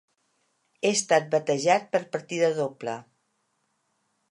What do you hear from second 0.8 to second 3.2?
He estat batejat per partida doble.